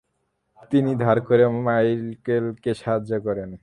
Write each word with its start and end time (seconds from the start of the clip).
তিনি 0.71 0.91
ধার 1.03 1.17
করেও 1.27 1.49
মাইকেলকে 1.67 2.71
সাহায্য 2.81 3.11
করেন। 3.27 3.51